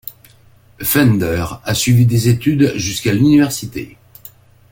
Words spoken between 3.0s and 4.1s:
l'université.